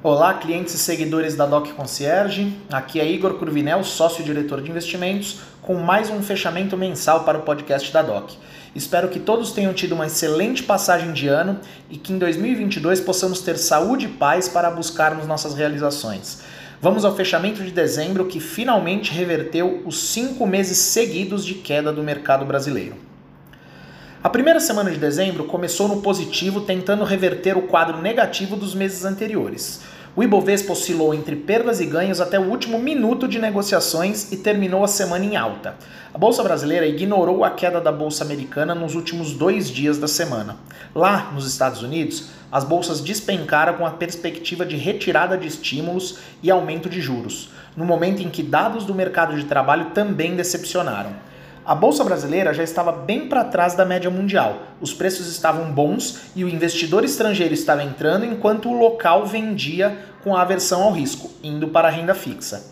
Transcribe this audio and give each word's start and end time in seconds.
Olá, 0.00 0.34
clientes 0.34 0.74
e 0.74 0.78
seguidores 0.78 1.34
da 1.34 1.44
Doc 1.44 1.72
Concierge. 1.72 2.56
Aqui 2.70 3.00
é 3.00 3.10
Igor 3.10 3.34
Curvinel, 3.34 3.82
sócio-diretor 3.82 4.62
de 4.62 4.70
investimentos, 4.70 5.40
com 5.60 5.74
mais 5.74 6.08
um 6.08 6.22
fechamento 6.22 6.76
mensal 6.76 7.24
para 7.24 7.36
o 7.36 7.42
podcast 7.42 7.92
da 7.92 8.00
Doc. 8.00 8.30
Espero 8.76 9.08
que 9.08 9.18
todos 9.18 9.50
tenham 9.50 9.74
tido 9.74 9.96
uma 9.96 10.06
excelente 10.06 10.62
passagem 10.62 11.12
de 11.12 11.26
ano 11.26 11.58
e 11.90 11.96
que 11.98 12.12
em 12.12 12.18
2022 12.18 13.00
possamos 13.00 13.40
ter 13.40 13.58
saúde 13.58 14.04
e 14.06 14.08
paz 14.08 14.48
para 14.48 14.70
buscarmos 14.70 15.26
nossas 15.26 15.54
realizações. 15.54 16.42
Vamos 16.80 17.04
ao 17.04 17.16
fechamento 17.16 17.64
de 17.64 17.72
dezembro, 17.72 18.26
que 18.26 18.38
finalmente 18.38 19.12
reverteu 19.12 19.82
os 19.84 19.98
cinco 19.98 20.46
meses 20.46 20.78
seguidos 20.78 21.44
de 21.44 21.54
queda 21.54 21.92
do 21.92 22.04
mercado 22.04 22.44
brasileiro. 22.44 23.07
A 24.28 24.30
primeira 24.30 24.60
semana 24.60 24.90
de 24.90 24.98
dezembro 24.98 25.44
começou 25.44 25.88
no 25.88 26.02
positivo, 26.02 26.60
tentando 26.60 27.02
reverter 27.02 27.56
o 27.56 27.62
quadro 27.62 28.02
negativo 28.02 28.56
dos 28.56 28.74
meses 28.74 29.06
anteriores. 29.06 29.80
O 30.14 30.22
Ibovespa 30.22 30.74
oscilou 30.74 31.14
entre 31.14 31.34
perdas 31.34 31.80
e 31.80 31.86
ganhos 31.86 32.20
até 32.20 32.38
o 32.38 32.50
último 32.50 32.78
minuto 32.78 33.26
de 33.26 33.38
negociações 33.38 34.30
e 34.30 34.36
terminou 34.36 34.84
a 34.84 34.86
semana 34.86 35.24
em 35.24 35.34
alta. 35.34 35.76
A 36.12 36.18
Bolsa 36.18 36.42
Brasileira 36.42 36.86
ignorou 36.86 37.42
a 37.42 37.52
queda 37.52 37.80
da 37.80 37.90
Bolsa 37.90 38.22
Americana 38.22 38.74
nos 38.74 38.94
últimos 38.94 39.32
dois 39.32 39.70
dias 39.70 39.96
da 39.96 40.06
semana. 40.06 40.56
Lá, 40.94 41.30
nos 41.32 41.46
Estados 41.46 41.82
Unidos, 41.82 42.28
as 42.52 42.64
bolsas 42.64 43.00
despencaram 43.00 43.78
com 43.78 43.86
a 43.86 43.92
perspectiva 43.92 44.66
de 44.66 44.76
retirada 44.76 45.38
de 45.38 45.48
estímulos 45.48 46.18
e 46.42 46.50
aumento 46.50 46.90
de 46.90 47.00
juros, 47.00 47.48
no 47.74 47.86
momento 47.86 48.20
em 48.20 48.28
que 48.28 48.42
dados 48.42 48.84
do 48.84 48.94
mercado 48.94 49.34
de 49.34 49.44
trabalho 49.44 49.86
também 49.94 50.36
decepcionaram. 50.36 51.27
A 51.68 51.74
bolsa 51.74 52.02
brasileira 52.02 52.54
já 52.54 52.62
estava 52.62 52.90
bem 52.90 53.28
para 53.28 53.44
trás 53.44 53.74
da 53.74 53.84
média 53.84 54.08
mundial. 54.08 54.62
Os 54.80 54.94
preços 54.94 55.28
estavam 55.28 55.70
bons 55.70 56.20
e 56.34 56.42
o 56.42 56.48
investidor 56.48 57.04
estrangeiro 57.04 57.52
estava 57.52 57.82
entrando 57.82 58.24
enquanto 58.24 58.70
o 58.70 58.78
local 58.78 59.26
vendia 59.26 59.98
com 60.24 60.34
a 60.34 60.40
aversão 60.40 60.82
ao 60.82 60.92
risco, 60.92 61.30
indo 61.42 61.68
para 61.68 61.88
a 61.88 61.90
renda 61.90 62.14
fixa. 62.14 62.70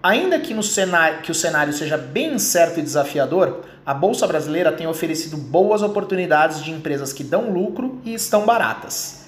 Ainda 0.00 0.38
que, 0.38 0.54
no 0.54 0.62
cenário, 0.62 1.20
que 1.22 1.32
o 1.32 1.34
cenário 1.34 1.72
seja 1.72 1.98
bem 1.98 2.34
incerto 2.34 2.78
e 2.78 2.82
desafiador, 2.82 3.64
a 3.84 3.92
bolsa 3.92 4.24
brasileira 4.24 4.70
tem 4.70 4.86
oferecido 4.86 5.36
boas 5.36 5.82
oportunidades 5.82 6.62
de 6.62 6.70
empresas 6.70 7.12
que 7.12 7.24
dão 7.24 7.50
lucro 7.50 8.00
e 8.04 8.14
estão 8.14 8.46
baratas. 8.46 9.26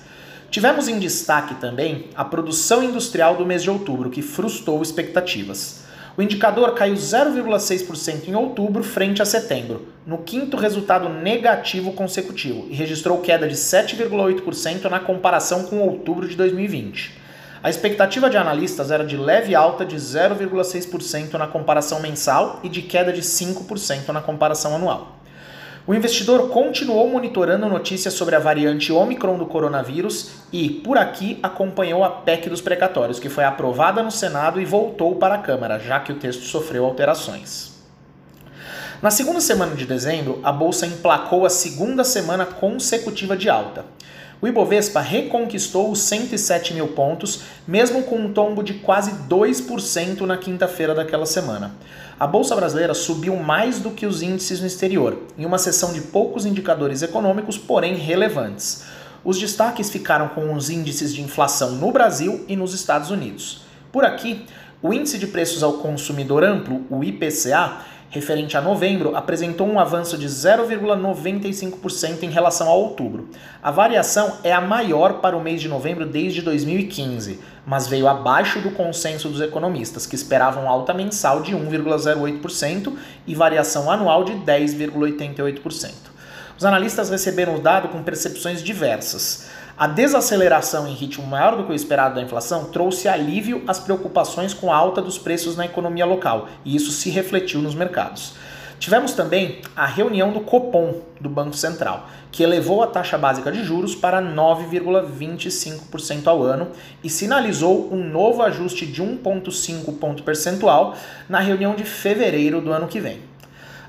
Tivemos 0.53 0.87
em 0.87 1.01
destaque 1.01 1.57
também 1.57 2.11
a 2.15 2.25
produção 2.25 2.81
industrial 2.85 3.35
do 3.35 3.45
mês 3.45 3.65
de 3.65 3.71
outubro, 3.71 4.09
que 4.09 4.23
frustrou 4.23 4.81
expectativas. 4.81 5.90
O 6.21 6.23
indicador 6.23 6.75
caiu 6.75 6.93
0,6% 6.93 8.29
em 8.29 8.35
outubro 8.35 8.85
frente 8.85 9.23
a 9.23 9.25
setembro, 9.25 9.87
no 10.07 10.19
quinto 10.19 10.55
resultado 10.55 11.09
negativo 11.09 11.95
consecutivo, 11.95 12.67
e 12.69 12.75
registrou 12.75 13.23
queda 13.23 13.49
de 13.49 13.55
7,8% 13.55 14.85
na 14.91 15.01
comparação 15.01 15.65
com 15.65 15.79
outubro 15.79 16.29
de 16.29 16.37
2020. 16.37 17.19
A 17.63 17.71
expectativa 17.71 18.29
de 18.29 18.37
analistas 18.37 18.91
era 18.91 19.03
de 19.03 19.17
leve 19.17 19.55
alta 19.55 19.83
de 19.83 19.97
0,6% 19.97 21.33
na 21.39 21.47
comparação 21.47 22.01
mensal 22.01 22.61
e 22.63 22.69
de 22.69 22.83
queda 22.83 23.15
de 23.15 23.23
5% 23.23 24.09
na 24.09 24.21
comparação 24.21 24.77
anual. 24.77 25.20
O 25.87 25.95
investidor 25.95 26.51
continuou 26.51 27.09
monitorando 27.09 27.67
notícias 27.67 28.13
sobre 28.13 28.37
a 28.37 28.39
variante 28.39 28.93
Omicron 28.93 29.39
do 29.39 29.47
coronavírus 29.47 30.33
e, 30.53 30.69
por 30.69 30.99
aqui, 30.99 31.39
acompanhou 31.43 32.05
a 32.05 32.11
PEC 32.11 32.51
dos 32.51 32.61
precatórios, 32.61 33.19
que 33.19 33.31
foi 33.31 33.45
aprovada 33.45 34.03
no 34.03 34.11
Senado 34.11 34.61
e 34.61 34.65
voltou 34.65 35.17
para 35.17 35.37
a 35.37 35.39
Câmara, 35.39 35.79
já 35.79 35.99
que 35.99 36.13
o 36.13 36.17
texto 36.17 36.43
sofreu 36.43 36.85
alterações. 36.85 37.81
Na 39.01 39.11
segunda 39.11 39.41
semana 39.41 39.75
de 39.75 39.87
dezembro, 39.87 40.41
a 40.43 40.53
bolsa 40.53 40.87
emplacou 40.87 41.47
a 41.47 41.51
segunda 41.51 42.05
semana 42.05 42.45
consecutiva 42.45 43.35
de 43.35 43.49
alta. 43.49 43.87
O 44.43 44.49
Ibovespa 44.49 45.01
reconquistou 45.01 45.91
os 45.91 46.01
107 46.01 46.73
mil 46.73 46.89
pontos, 46.89 47.43
mesmo 47.69 48.03
com 48.05 48.17
um 48.17 48.33
tombo 48.33 48.63
de 48.63 48.75
quase 48.75 49.13
2% 49.29 50.23
na 50.23 50.39
quinta-feira 50.39 50.95
daquela 50.95 51.27
semana. 51.27 51.75
A 52.19 52.27
Bolsa 52.27 52.57
Brasileira 52.57 52.95
subiu 52.95 53.37
mais 53.37 53.81
do 53.81 53.91
que 53.91 54.07
os 54.07 54.23
índices 54.23 54.61
no 54.61 54.67
exterior, 54.67 55.19
em 55.37 55.45
uma 55.45 55.59
sessão 55.59 55.93
de 55.93 56.01
poucos 56.01 56.47
indicadores 56.47 57.03
econômicos, 57.03 57.59
porém 57.59 57.97
relevantes. 57.97 58.85
Os 59.23 59.39
destaques 59.39 59.91
ficaram 59.91 60.29
com 60.29 60.55
os 60.55 60.71
índices 60.71 61.15
de 61.15 61.21
inflação 61.21 61.73
no 61.73 61.93
Brasil 61.93 62.43
e 62.49 62.57
nos 62.57 62.73
Estados 62.73 63.11
Unidos. 63.11 63.63
Por 63.93 64.05
aqui, 64.05 64.47
o 64.83 64.95
índice 64.95 65.19
de 65.19 65.27
preços 65.27 65.63
ao 65.63 65.75
consumidor 65.75 66.43
amplo, 66.43 66.87
o 66.89 67.05
IPCA, 67.05 67.83
referente 68.11 68.57
a 68.57 68.61
novembro, 68.61 69.17
apresentou 69.17 69.69
um 69.69 69.79
avanço 69.79 70.19
de 70.19 70.27
0,95% 70.27 72.25
em 72.25 72.31
relação 72.31 72.69
a 72.69 72.75
outubro. 72.75 73.31
A 73.63 73.71
variação 73.71 74.39
é 74.43 74.53
a 74.53 74.61
maior 74.61 75.21
para 75.21 75.37
o 75.37 75.41
mês 75.43 75.63
de 75.63 75.69
novembro 75.69 76.05
desde 76.05 76.43
2015, 76.43 77.39
mas 77.65 77.87
veio 77.87 78.09
abaixo 78.09 78.61
do 78.61 78.73
consenso 78.73 79.29
dos 79.29 79.41
economistas, 79.41 80.07
que 80.07 80.17
esperavam 80.17 80.69
alta 80.69 80.93
mensal 80.93 81.41
de 81.41 81.55
1,08% 81.55 82.93
e 83.27 83.35
variação 83.35 83.89
anual 83.89 84.25
de 84.25 84.33
10,88%. 84.33 86.11
Os 86.59 86.65
analistas 86.65 87.09
receberam 87.09 87.55
o 87.55 87.61
dado 87.61 87.89
com 87.89 88.03
percepções 88.03 88.63
diversas. 88.63 89.49
A 89.81 89.87
desaceleração 89.87 90.87
em 90.87 90.93
ritmo 90.93 91.27
maior 91.27 91.57
do 91.57 91.65
que 91.65 91.73
o 91.73 91.75
esperado 91.75 92.17
da 92.17 92.21
inflação 92.21 92.67
trouxe 92.67 93.09
alívio 93.09 93.63
às 93.67 93.81
preocupações 93.81 94.53
com 94.53 94.71
a 94.71 94.77
alta 94.77 95.01
dos 95.01 95.17
preços 95.17 95.57
na 95.57 95.65
economia 95.65 96.05
local, 96.05 96.49
e 96.67 96.77
isso 96.77 96.91
se 96.91 97.09
refletiu 97.09 97.63
nos 97.63 97.75
mercados. 97.75 98.35
Tivemos 98.79 99.13
também 99.13 99.63
a 99.75 99.87
reunião 99.87 100.33
do 100.33 100.41
Copom, 100.41 101.01
do 101.19 101.31
Banco 101.31 101.57
Central, 101.57 102.11
que 102.31 102.43
elevou 102.43 102.83
a 102.83 102.89
taxa 102.89 103.17
básica 103.17 103.51
de 103.51 103.65
juros 103.65 103.95
para 103.95 104.21
9,25% 104.21 106.27
ao 106.27 106.43
ano 106.43 106.73
e 107.03 107.09
sinalizou 107.09 107.91
um 107.91 108.07
novo 108.07 108.43
ajuste 108.43 108.85
de 108.85 109.03
1,5 109.03 109.99
ponto 109.99 110.23
percentual 110.23 110.95
na 111.27 111.41
reunião 111.41 111.75
de 111.75 111.85
fevereiro 111.85 112.61
do 112.61 112.71
ano 112.71 112.87
que 112.87 113.01
vem. 113.01 113.30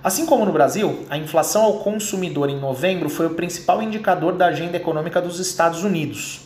Assim 0.04 0.26
como 0.26 0.46
no 0.46 0.52
Brasil, 0.52 1.06
a 1.12 1.18
inflação 1.18 1.62
ao 1.62 1.74
consumidor 1.76 2.50
em 2.50 2.60
novembro 2.60 3.08
foi 3.08 3.28
o 3.28 3.36
principal 3.36 3.84
indicador 3.84 4.34
da 4.34 4.48
agenda 4.48 4.76
econômica 4.76 5.22
dos 5.22 5.40
Estados 5.40 5.84
Unidos. 5.84 6.42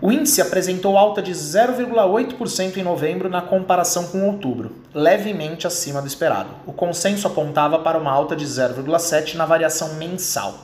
O 0.00 0.10
índice 0.10 0.40
apresentou 0.40 0.96
alta 0.96 1.20
de 1.20 1.32
0,8% 1.32 2.78
em 2.78 2.82
novembro 2.82 3.28
na 3.28 3.42
comparação 3.42 4.06
com 4.06 4.26
outubro, 4.26 4.72
levemente 4.94 5.66
acima 5.66 6.00
do 6.00 6.08
esperado. 6.08 6.48
O 6.66 6.72
consenso 6.72 7.26
apontava 7.26 7.80
para 7.80 7.98
uma 7.98 8.10
alta 8.10 8.34
de 8.34 8.46
0,7% 8.46 9.34
na 9.34 9.44
variação 9.44 9.94
mensal. 9.94 10.54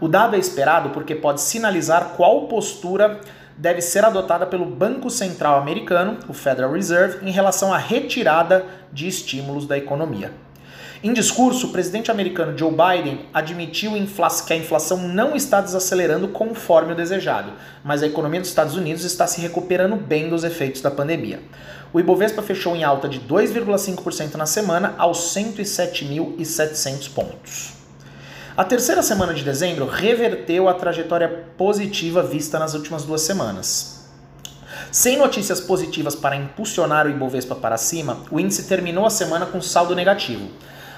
O 0.00 0.08
dado 0.08 0.34
é 0.34 0.40
esperado 0.40 0.90
porque 0.90 1.14
pode 1.14 1.40
sinalizar 1.40 2.14
qual 2.16 2.48
postura 2.48 3.20
deve 3.56 3.80
ser 3.80 4.04
adotada 4.04 4.46
pelo 4.46 4.66
Banco 4.66 5.08
Central 5.08 5.60
Americano, 5.60 6.18
o 6.28 6.32
Federal 6.32 6.72
Reserve, 6.72 7.24
em 7.24 7.30
relação 7.30 7.72
à 7.72 7.78
retirada 7.78 8.66
de 8.92 9.06
estímulos 9.06 9.64
da 9.64 9.78
economia. 9.78 10.45
Em 11.02 11.12
discurso, 11.12 11.66
o 11.66 11.72
presidente 11.72 12.10
americano 12.10 12.56
Joe 12.56 12.70
Biden 12.70 13.26
admitiu 13.32 13.92
que 14.46 14.52
a 14.52 14.56
inflação 14.56 14.96
não 15.08 15.36
está 15.36 15.60
desacelerando 15.60 16.28
conforme 16.28 16.92
o 16.92 16.96
desejado, 16.96 17.52
mas 17.84 18.02
a 18.02 18.06
economia 18.06 18.40
dos 18.40 18.48
Estados 18.48 18.74
Unidos 18.76 19.04
está 19.04 19.26
se 19.26 19.40
recuperando 19.40 19.96
bem 19.96 20.30
dos 20.30 20.42
efeitos 20.42 20.80
da 20.80 20.90
pandemia. 20.90 21.40
O 21.92 22.00
Ibovespa 22.00 22.40
fechou 22.40 22.74
em 22.74 22.82
alta 22.82 23.08
de 23.08 23.20
2,5% 23.20 24.36
na 24.36 24.46
semana 24.46 24.94
aos 24.96 25.34
107.700 25.34 27.10
pontos. 27.12 27.74
A 28.56 28.64
terceira 28.64 29.02
semana 29.02 29.34
de 29.34 29.44
dezembro 29.44 29.86
reverteu 29.86 30.66
a 30.66 30.72
trajetória 30.74 31.28
positiva 31.58 32.22
vista 32.22 32.58
nas 32.58 32.72
últimas 32.72 33.04
duas 33.04 33.20
semanas. 33.20 34.06
Sem 34.90 35.18
notícias 35.18 35.60
positivas 35.60 36.14
para 36.14 36.36
impulsionar 36.36 37.06
o 37.06 37.10
Ibovespa 37.10 37.54
para 37.54 37.76
cima, 37.76 38.22
o 38.30 38.40
índice 38.40 38.64
terminou 38.64 39.04
a 39.04 39.10
semana 39.10 39.44
com 39.44 39.60
saldo 39.60 39.94
negativo 39.94 40.48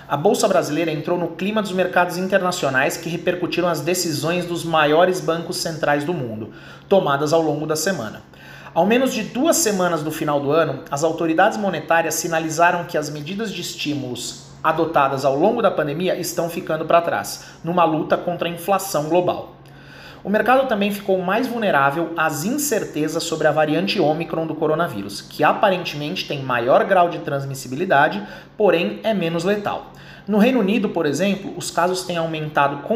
a 0.09 0.17
Bolsa 0.17 0.49
Brasileira 0.49 0.91
entrou 0.91 1.19
no 1.19 1.29
clima 1.29 1.61
dos 1.61 1.73
mercados 1.73 2.17
internacionais 2.17 2.97
que 2.97 3.11
repercutiram 3.11 3.69
as 3.69 3.83
decisões 3.83 4.47
dos 4.47 4.65
maiores 4.65 5.21
bancos 5.21 5.59
centrais 5.59 6.03
do 6.03 6.15
mundo, 6.15 6.51
tomadas 6.89 7.35
ao 7.35 7.43
longo 7.43 7.67
da 7.67 7.77
semana. 7.77 8.23
Ao 8.73 8.87
menos 8.87 9.13
de 9.13 9.23
duas 9.23 9.57
semanas 9.57 10.03
do 10.03 10.11
final 10.11 10.41
do 10.41 10.51
ano, 10.51 10.83
as 10.91 11.05
autoridades 11.05 11.59
monetárias 11.59 12.15
sinalizaram 12.15 12.85
que 12.85 12.97
as 12.97 13.11
medidas 13.11 13.53
de 13.53 13.61
estímulos 13.61 14.47
adotadas 14.65 15.27
ao 15.27 15.39
longo 15.39 15.61
da 15.61 15.71
pandemia 15.71 16.19
estão 16.19 16.49
ficando 16.49 16.87
para 16.87 17.03
trás, 17.03 17.45
numa 17.63 17.85
luta 17.85 18.17
contra 18.17 18.49
a 18.49 18.51
inflação 18.51 19.11
global. 19.11 19.58
O 20.25 20.31
mercado 20.31 20.67
também 20.67 20.91
ficou 20.91 21.19
mais 21.23 21.47
vulnerável 21.47 22.13
às 22.17 22.45
incertezas 22.45 23.23
sobre 23.23 23.47
a 23.47 23.53
variante 23.53 24.01
Omicron 24.01 24.47
do 24.47 24.55
coronavírus, 24.55 25.21
que 25.21 25.45
aparentemente 25.45 26.27
tem 26.27 26.43
maior 26.43 26.85
grau 26.85 27.09
de 27.09 27.19
transmissibilidade, 27.19 28.21
porém 28.57 29.01
é 29.05 29.15
menos 29.15 29.45
letal. 29.45 29.93
No 30.29 30.37
Reino 30.37 30.61
Unido, 30.61 30.91
por 30.91 31.07
exemplo, 31.07 31.55
os 31.57 31.71
casos 31.71 32.03
têm 32.03 32.19
aumentado 32.19 32.87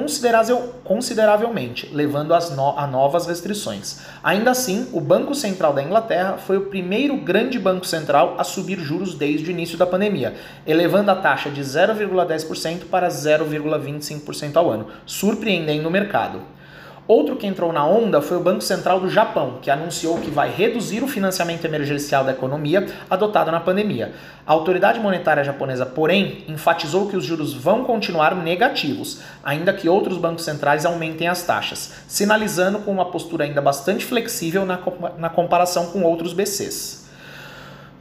consideravelmente, 0.84 1.88
levando 1.90 2.34
no, 2.54 2.78
a 2.78 2.86
novas 2.86 3.26
restrições. 3.26 4.00
Ainda 4.22 4.50
assim, 4.50 4.88
o 4.92 5.00
Banco 5.00 5.34
Central 5.34 5.72
da 5.72 5.82
Inglaterra 5.82 6.36
foi 6.36 6.58
o 6.58 6.66
primeiro 6.66 7.16
grande 7.16 7.58
banco 7.58 7.86
central 7.86 8.34
a 8.36 8.44
subir 8.44 8.78
juros 8.78 9.14
desde 9.14 9.48
o 9.48 9.50
início 9.50 9.78
da 9.78 9.86
pandemia, 9.86 10.34
elevando 10.66 11.10
a 11.10 11.16
taxa 11.16 11.48
de 11.48 11.62
0,10% 11.62 12.90
para 12.90 13.08
0,25% 13.08 14.56
ao 14.56 14.70
ano, 14.70 14.88
surpreendendo 15.06 15.88
o 15.88 15.90
mercado. 15.90 16.42
Outro 17.06 17.34
que 17.34 17.48
entrou 17.48 17.72
na 17.72 17.84
onda 17.84 18.22
foi 18.22 18.36
o 18.36 18.42
Banco 18.42 18.60
Central 18.60 19.00
do 19.00 19.10
Japão, 19.10 19.58
que 19.60 19.70
anunciou 19.70 20.18
que 20.18 20.30
vai 20.30 20.48
reduzir 20.48 21.02
o 21.02 21.08
financiamento 21.08 21.64
emergencial 21.64 22.22
da 22.22 22.30
economia 22.30 22.86
adotado 23.10 23.50
na 23.50 23.58
pandemia. 23.58 24.12
A 24.46 24.52
autoridade 24.52 25.00
monetária 25.00 25.42
japonesa, 25.42 25.84
porém, 25.84 26.44
enfatizou 26.46 27.08
que 27.08 27.16
os 27.16 27.24
juros 27.24 27.52
vão 27.54 27.82
continuar 27.82 28.36
negativos, 28.36 29.20
ainda 29.42 29.72
que 29.72 29.88
outros 29.88 30.16
bancos 30.16 30.44
centrais 30.44 30.86
aumentem 30.86 31.26
as 31.26 31.42
taxas, 31.42 31.92
sinalizando 32.06 32.78
com 32.78 32.92
uma 32.92 33.10
postura 33.10 33.44
ainda 33.44 33.60
bastante 33.60 34.04
flexível 34.04 34.64
na, 34.64 35.28
comparação 35.28 35.86
com 35.86 36.04
outros 36.04 36.32
BCs. 36.32 37.01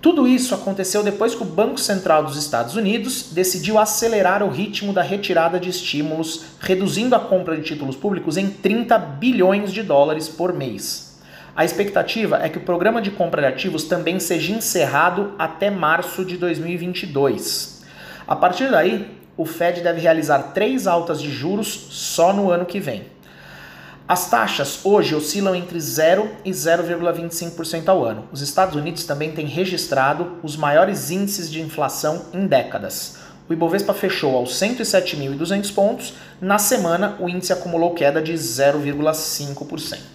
Tudo 0.01 0.27
isso 0.27 0.55
aconteceu 0.55 1.03
depois 1.03 1.35
que 1.35 1.43
o 1.43 1.45
Banco 1.45 1.79
Central 1.79 2.23
dos 2.23 2.35
Estados 2.35 2.75
Unidos 2.75 3.29
decidiu 3.31 3.77
acelerar 3.77 4.41
o 4.41 4.49
ritmo 4.49 4.91
da 4.91 5.03
retirada 5.03 5.59
de 5.59 5.69
estímulos, 5.69 6.45
reduzindo 6.59 7.15
a 7.15 7.19
compra 7.19 7.55
de 7.55 7.61
títulos 7.61 7.95
públicos 7.95 8.35
em 8.35 8.49
30 8.49 8.97
bilhões 8.97 9.71
de 9.71 9.83
dólares 9.83 10.27
por 10.27 10.53
mês. 10.53 11.21
A 11.55 11.63
expectativa 11.63 12.39
é 12.41 12.49
que 12.49 12.57
o 12.57 12.61
programa 12.61 12.99
de 12.99 13.11
compra 13.11 13.43
de 13.43 13.47
ativos 13.49 13.83
também 13.83 14.19
seja 14.19 14.51
encerrado 14.51 15.33
até 15.37 15.69
março 15.69 16.25
de 16.25 16.35
2022. 16.35 17.83
A 18.27 18.35
partir 18.35 18.71
daí, 18.71 19.07
o 19.37 19.45
Fed 19.45 19.81
deve 19.81 20.01
realizar 20.01 20.51
três 20.53 20.87
altas 20.87 21.21
de 21.21 21.29
juros 21.29 21.67
só 21.91 22.33
no 22.33 22.49
ano 22.49 22.65
que 22.65 22.79
vem. 22.79 23.03
As 24.11 24.29
taxas 24.29 24.81
hoje 24.83 25.15
oscilam 25.15 25.55
entre 25.55 25.79
0 25.79 26.29
e 26.43 26.51
0,25% 26.51 27.87
ao 27.87 28.03
ano. 28.03 28.25
Os 28.29 28.41
Estados 28.41 28.75
Unidos 28.75 29.05
também 29.05 29.31
têm 29.31 29.45
registrado 29.45 30.33
os 30.43 30.57
maiores 30.57 31.11
índices 31.11 31.49
de 31.49 31.61
inflação 31.61 32.25
em 32.33 32.45
décadas. 32.45 33.19
O 33.47 33.53
Ibovespa 33.53 33.93
fechou 33.93 34.35
aos 34.35 34.51
107.200 34.59 35.73
pontos. 35.73 36.13
Na 36.41 36.59
semana, 36.59 37.15
o 37.21 37.29
índice 37.29 37.53
acumulou 37.53 37.93
queda 37.93 38.21
de 38.21 38.33
0,5%. 38.33 40.10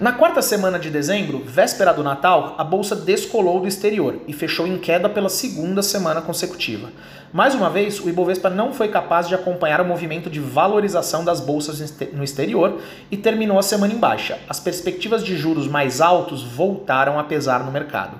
Na 0.00 0.12
quarta 0.12 0.40
semana 0.40 0.78
de 0.78 0.88
dezembro, 0.88 1.44
véspera 1.44 1.92
do 1.92 2.02
Natal, 2.02 2.54
a 2.56 2.64
bolsa 2.64 2.96
descolou 2.96 3.60
do 3.60 3.68
exterior 3.68 4.16
e 4.26 4.32
fechou 4.32 4.66
em 4.66 4.78
queda 4.78 5.10
pela 5.10 5.28
segunda 5.28 5.82
semana 5.82 6.22
consecutiva. 6.22 6.90
Mais 7.30 7.54
uma 7.54 7.68
vez, 7.68 8.00
o 8.00 8.08
Ibovespa 8.08 8.48
não 8.48 8.72
foi 8.72 8.88
capaz 8.88 9.28
de 9.28 9.34
acompanhar 9.34 9.78
o 9.78 9.84
movimento 9.84 10.30
de 10.30 10.40
valorização 10.40 11.22
das 11.22 11.38
bolsas 11.38 11.94
no 12.14 12.24
exterior 12.24 12.80
e 13.10 13.16
terminou 13.18 13.58
a 13.58 13.62
semana 13.62 13.92
em 13.92 13.98
baixa. 13.98 14.38
As 14.48 14.58
perspectivas 14.58 15.22
de 15.22 15.36
juros 15.36 15.68
mais 15.68 16.00
altos 16.00 16.42
voltaram 16.42 17.18
a 17.18 17.24
pesar 17.24 17.62
no 17.62 17.70
mercado. 17.70 18.16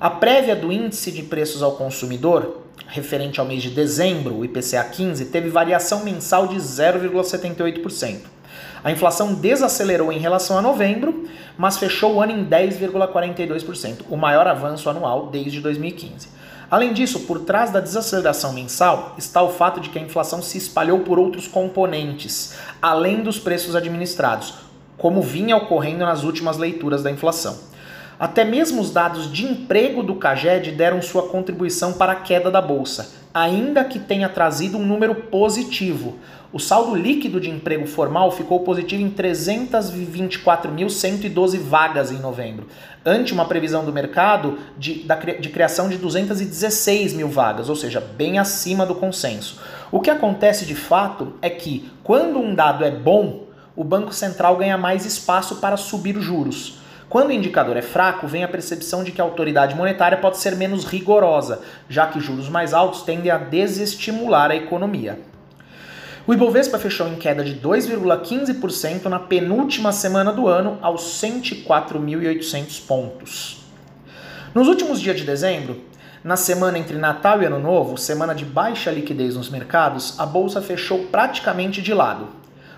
A 0.00 0.08
prévia 0.08 0.56
do 0.56 0.72
índice 0.72 1.12
de 1.12 1.22
preços 1.22 1.62
ao 1.62 1.72
consumidor, 1.72 2.62
referente 2.86 3.38
ao 3.38 3.44
mês 3.44 3.62
de 3.62 3.68
dezembro, 3.68 4.38
o 4.38 4.44
IPCA 4.46 4.84
15, 4.84 5.26
teve 5.26 5.50
variação 5.50 6.02
mensal 6.02 6.46
de 6.46 6.56
0,78%. 6.56 8.39
A 8.82 8.90
inflação 8.90 9.34
desacelerou 9.34 10.12
em 10.12 10.18
relação 10.18 10.56
a 10.56 10.62
novembro, 10.62 11.28
mas 11.56 11.76
fechou 11.76 12.14
o 12.14 12.22
ano 12.22 12.32
em 12.32 12.44
10,42%, 12.44 14.02
o 14.08 14.16
maior 14.16 14.46
avanço 14.46 14.88
anual 14.88 15.26
desde 15.26 15.60
2015. 15.60 16.28
Além 16.70 16.92
disso, 16.92 17.20
por 17.20 17.40
trás 17.40 17.70
da 17.70 17.80
desaceleração 17.80 18.52
mensal 18.52 19.14
está 19.18 19.42
o 19.42 19.50
fato 19.50 19.80
de 19.80 19.88
que 19.88 19.98
a 19.98 20.02
inflação 20.02 20.40
se 20.40 20.56
espalhou 20.56 21.00
por 21.00 21.18
outros 21.18 21.48
componentes, 21.48 22.54
além 22.80 23.22
dos 23.22 23.38
preços 23.40 23.74
administrados, 23.74 24.54
como 24.96 25.20
vinha 25.20 25.56
ocorrendo 25.56 26.04
nas 26.04 26.22
últimas 26.22 26.56
leituras 26.56 27.02
da 27.02 27.10
inflação. 27.10 27.58
Até 28.20 28.44
mesmo 28.44 28.82
os 28.82 28.90
dados 28.90 29.32
de 29.32 29.46
emprego 29.46 30.02
do 30.02 30.14
CAGED 30.14 30.72
deram 30.72 31.00
sua 31.00 31.28
contribuição 31.28 31.94
para 31.94 32.12
a 32.12 32.16
queda 32.16 32.50
da 32.50 32.60
bolsa, 32.60 33.14
ainda 33.32 33.82
que 33.82 33.98
tenha 33.98 34.28
trazido 34.28 34.76
um 34.76 34.84
número 34.84 35.14
positivo, 35.14 36.18
o 36.52 36.58
saldo 36.58 36.96
líquido 36.96 37.40
de 37.40 37.48
emprego 37.48 37.86
formal 37.86 38.32
ficou 38.32 38.58
positivo 38.60 39.02
em 39.02 39.10
324.112 39.10 41.58
vagas 41.58 42.10
em 42.10 42.18
novembro, 42.18 42.66
ante 43.06 43.32
uma 43.32 43.44
previsão 43.44 43.84
do 43.84 43.92
mercado 43.92 44.58
de, 44.76 45.06
de 45.38 45.48
criação 45.48 45.88
de 45.88 45.96
216 45.96 47.14
mil 47.14 47.28
vagas, 47.28 47.68
ou 47.68 47.76
seja, 47.76 48.00
bem 48.00 48.40
acima 48.40 48.84
do 48.84 48.96
consenso. 48.96 49.60
O 49.92 50.00
que 50.00 50.10
acontece 50.10 50.66
de 50.66 50.74
fato 50.74 51.34
é 51.40 51.48
que, 51.48 51.88
quando 52.02 52.40
um 52.40 52.52
dado 52.52 52.84
é 52.84 52.90
bom, 52.90 53.44
o 53.76 53.84
Banco 53.84 54.12
Central 54.12 54.56
ganha 54.56 54.76
mais 54.76 55.06
espaço 55.06 55.54
para 55.56 55.76
subir 55.76 56.16
os 56.16 56.24
juros. 56.24 56.80
Quando 57.08 57.28
o 57.28 57.32
indicador 57.32 57.76
é 57.76 57.82
fraco, 57.82 58.26
vem 58.26 58.42
a 58.42 58.48
percepção 58.48 59.04
de 59.04 59.12
que 59.12 59.20
a 59.20 59.24
autoridade 59.24 59.76
monetária 59.76 60.18
pode 60.18 60.38
ser 60.38 60.56
menos 60.56 60.84
rigorosa, 60.84 61.60
já 61.88 62.08
que 62.08 62.18
juros 62.18 62.48
mais 62.48 62.74
altos 62.74 63.02
tendem 63.02 63.30
a 63.30 63.38
desestimular 63.38 64.50
a 64.50 64.56
economia. 64.56 65.29
O 66.30 66.32
Ibovespa 66.32 66.78
fechou 66.78 67.08
em 67.08 67.16
queda 67.16 67.42
de 67.42 67.56
2,15% 67.56 69.06
na 69.06 69.18
penúltima 69.18 69.90
semana 69.90 70.32
do 70.32 70.46
ano, 70.46 70.78
aos 70.80 71.20
104.800 71.20 72.86
pontos. 72.86 73.64
Nos 74.54 74.68
últimos 74.68 75.00
dias 75.00 75.16
de 75.16 75.24
dezembro, 75.24 75.80
na 76.22 76.36
semana 76.36 76.78
entre 76.78 76.96
Natal 76.96 77.42
e 77.42 77.46
Ano 77.46 77.58
Novo, 77.58 77.98
semana 77.98 78.32
de 78.32 78.44
baixa 78.44 78.92
liquidez 78.92 79.34
nos 79.34 79.50
mercados, 79.50 80.20
a 80.20 80.24
bolsa 80.24 80.62
fechou 80.62 81.06
praticamente 81.06 81.82
de 81.82 81.92
lado. 81.92 82.28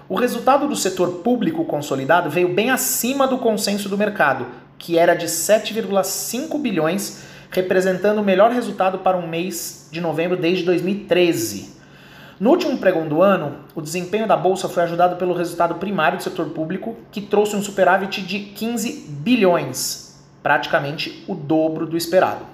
O 0.08 0.14
resultado 0.14 0.66
do 0.66 0.74
setor 0.74 1.16
público 1.16 1.66
consolidado 1.66 2.30
veio 2.30 2.54
bem 2.54 2.70
acima 2.70 3.28
do 3.28 3.36
consenso 3.36 3.86
do 3.86 3.98
mercado, 3.98 4.46
que 4.78 4.96
era 4.96 5.12
de 5.12 5.26
7,5 5.26 6.58
bilhões, 6.58 7.24
representando 7.50 8.22
o 8.22 8.24
melhor 8.24 8.50
resultado 8.50 9.00
para 9.00 9.18
um 9.18 9.28
mês 9.28 9.90
de 9.92 10.00
novembro 10.00 10.38
desde 10.38 10.64
2013. 10.64 11.81
No 12.42 12.50
último 12.50 12.76
pregão 12.76 13.06
do 13.06 13.22
ano, 13.22 13.54
o 13.72 13.80
desempenho 13.80 14.26
da 14.26 14.36
bolsa 14.36 14.68
foi 14.68 14.82
ajudado 14.82 15.14
pelo 15.14 15.32
resultado 15.32 15.76
primário 15.76 16.18
do 16.18 16.24
setor 16.24 16.46
público, 16.46 16.96
que 17.12 17.20
trouxe 17.20 17.54
um 17.54 17.62
superávit 17.62 18.20
de 18.20 18.40
15 18.40 19.06
bilhões, 19.10 20.20
praticamente 20.42 21.22
o 21.28 21.36
dobro 21.36 21.86
do 21.86 21.96
esperado. 21.96 22.44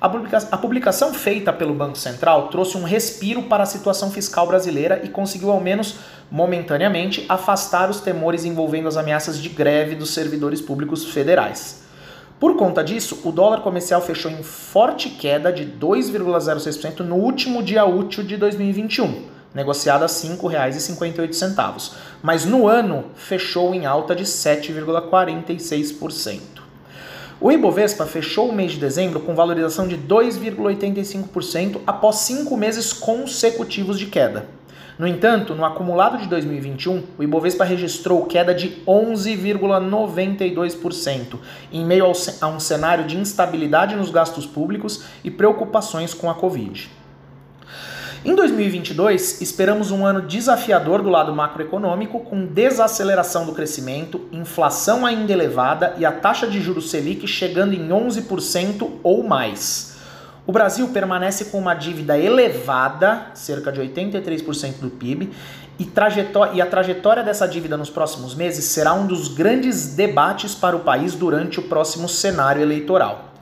A 0.00 0.56
publicação 0.58 1.14
feita 1.14 1.52
pelo 1.52 1.74
Banco 1.74 1.96
Central 1.96 2.48
trouxe 2.48 2.76
um 2.76 2.82
respiro 2.82 3.44
para 3.44 3.62
a 3.62 3.66
situação 3.66 4.10
fiscal 4.10 4.48
brasileira 4.48 5.02
e 5.04 5.10
conseguiu, 5.10 5.52
ao 5.52 5.60
menos 5.60 5.94
momentaneamente, 6.28 7.24
afastar 7.28 7.88
os 7.88 8.00
temores 8.00 8.44
envolvendo 8.44 8.88
as 8.88 8.96
ameaças 8.96 9.40
de 9.40 9.48
greve 9.48 9.94
dos 9.94 10.10
servidores 10.10 10.60
públicos 10.60 11.04
federais. 11.04 11.84
Por 12.40 12.56
conta 12.56 12.82
disso, 12.82 13.20
o 13.24 13.30
dólar 13.30 13.60
comercial 13.60 14.02
fechou 14.02 14.28
em 14.28 14.42
forte 14.42 15.08
queda 15.08 15.52
de 15.52 15.64
2,06% 15.64 16.98
no 17.00 17.14
último 17.14 17.62
dia 17.62 17.84
útil 17.84 18.24
de 18.24 18.36
2021, 18.36 19.35
negociado 19.56 20.02
a 20.02 20.06
R$ 20.06 20.12
5,58, 20.12 21.92
mas 22.22 22.44
no 22.44 22.68
ano 22.68 23.06
fechou 23.14 23.74
em 23.74 23.86
alta 23.86 24.14
de 24.14 24.24
7,46%. 24.24 26.40
O 27.40 27.50
Ibovespa 27.50 28.04
fechou 28.04 28.50
o 28.50 28.52
mês 28.52 28.72
de 28.72 28.78
dezembro 28.78 29.20
com 29.20 29.34
valorização 29.34 29.88
de 29.88 29.96
2,85% 29.96 31.80
após 31.86 32.16
cinco 32.16 32.54
meses 32.54 32.92
consecutivos 32.92 33.98
de 33.98 34.04
queda. 34.06 34.44
No 34.98 35.06
entanto, 35.06 35.54
no 35.54 35.64
acumulado 35.64 36.18
de 36.18 36.28
2021, 36.28 37.02
o 37.18 37.22
Ibovespa 37.22 37.64
registrou 37.64 38.26
queda 38.26 38.54
de 38.54 38.82
11,92%, 38.86 41.38
em 41.72 41.82
meio 41.82 42.12
a 42.40 42.46
um 42.46 42.60
cenário 42.60 43.06
de 43.06 43.16
instabilidade 43.16 43.96
nos 43.96 44.10
gastos 44.10 44.44
públicos 44.46 45.04
e 45.24 45.30
preocupações 45.30 46.12
com 46.12 46.28
a 46.30 46.34
Covid. 46.34 46.90
Em 48.26 48.34
2022, 48.34 49.40
esperamos 49.40 49.92
um 49.92 50.04
ano 50.04 50.20
desafiador 50.20 51.00
do 51.00 51.08
lado 51.08 51.32
macroeconômico, 51.32 52.18
com 52.18 52.44
desaceleração 52.44 53.46
do 53.46 53.52
crescimento, 53.52 54.22
inflação 54.32 55.06
ainda 55.06 55.32
elevada 55.32 55.94
e 55.96 56.04
a 56.04 56.10
taxa 56.10 56.44
de 56.48 56.60
juros 56.60 56.90
Selic 56.90 57.24
chegando 57.28 57.72
em 57.72 57.88
11% 57.88 58.98
ou 59.04 59.22
mais. 59.22 59.96
O 60.44 60.50
Brasil 60.50 60.88
permanece 60.88 61.44
com 61.44 61.58
uma 61.60 61.72
dívida 61.72 62.18
elevada, 62.18 63.28
cerca 63.32 63.70
de 63.70 63.80
83% 63.80 64.80
do 64.80 64.90
PIB, 64.90 65.30
e, 65.78 65.88
e, 66.54 66.60
a 66.60 66.66
trajetória 66.66 67.22
dessa 67.22 67.46
dívida 67.46 67.76
nos 67.76 67.90
próximos 67.90 68.34
meses 68.34 68.64
será 68.64 68.92
um 68.92 69.06
dos 69.06 69.28
grandes 69.28 69.94
debates 69.94 70.52
para 70.52 70.74
o 70.74 70.80
país 70.80 71.14
durante 71.14 71.60
o 71.60 71.62
próximo 71.62 72.08
cenário 72.08 72.60
eleitoral. 72.60 73.35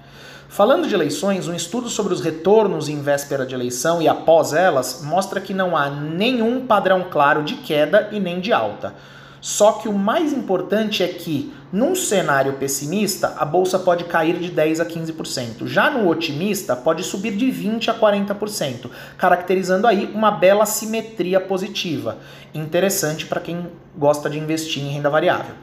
Falando 0.55 0.87
de 0.87 0.95
eleições, 0.95 1.49
um 1.49 1.53
estudo 1.53 1.89
sobre 1.89 2.15
os 2.15 2.21
retornos 2.21 2.89
em 2.89 3.03
véspera 3.03 3.45
de 3.45 3.57
eleição 3.57 4.01
e 4.01 4.07
após 4.07 4.53
elas 4.53 5.03
mostra 5.03 5.41
que 5.41 5.53
não 5.53 5.77
há 5.77 5.91
nenhum 5.91 6.65
padrão 6.65 7.07
claro 7.11 7.43
de 7.43 7.57
queda 7.57 8.11
e 8.13 8.21
nem 8.21 8.39
de 8.39 8.53
alta. 8.53 8.95
Só 9.41 9.73
que 9.73 9.89
o 9.89 9.93
mais 9.93 10.33
importante 10.33 11.03
é 11.03 11.09
que, 11.09 11.53
num 11.73 11.97
cenário 11.97 12.53
pessimista, 12.53 13.35
a 13.37 13.45
bolsa 13.45 13.81
pode 13.81 14.05
cair 14.05 14.39
de 14.39 14.49
10 14.49 14.79
a 14.79 14.87
15%. 14.87 15.67
Já 15.67 15.91
no 15.91 16.09
otimista, 16.09 16.77
pode 16.77 17.03
subir 17.03 17.37
de 17.37 17.51
20 17.51 17.91
a 17.91 17.95
40%, 17.95 18.89
caracterizando 19.19 19.89
aí 19.89 20.09
uma 20.15 20.31
bela 20.31 20.67
simetria 20.67 21.41
positiva. 21.41 22.19
Interessante 22.55 23.27
para 23.27 23.41
quem 23.41 23.67
gosta 23.99 24.31
de 24.31 24.39
investir 24.39 24.85
em 24.85 24.91
renda 24.91 25.11
variável. 25.11 25.57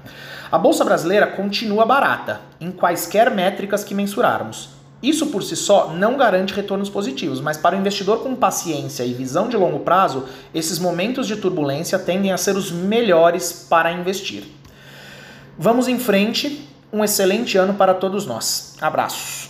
A 0.52 0.58
bolsa 0.58 0.84
brasileira 0.84 1.28
continua 1.28 1.86
barata, 1.86 2.42
em 2.60 2.72
quaisquer 2.72 3.32
métricas 3.32 3.86
que 3.86 3.96
mensurarmos. 3.96 4.81
Isso 5.02 5.28
por 5.28 5.42
si 5.42 5.56
só 5.56 5.92
não 5.94 6.16
garante 6.16 6.54
retornos 6.54 6.90
positivos, 6.90 7.42
mas 7.42 7.58
para 7.58 7.76
o 7.76 7.80
investidor 7.80 8.20
com 8.20 8.36
paciência 8.36 9.04
e 9.04 9.14
visão 9.14 9.50
de 9.50 9.58
longo 9.58 9.80
prazo, 9.80 10.26
esses 10.54 10.78
momentos 10.78 11.26
de 11.26 11.36
turbulência 11.36 11.98
tendem 11.98 12.32
a 12.32 12.38
ser 12.38 12.56
os 12.56 12.72
melhores 12.72 13.66
para 13.68 13.92
investir. 13.92 14.44
Vamos 15.58 15.88
em 15.88 15.98
frente, 15.98 16.68
um 16.94 17.04
excelente 17.04 17.58
ano 17.58 17.74
para 17.74 17.96
todos 17.96 18.26
nós. 18.28 18.76
Abraços! 18.80 19.41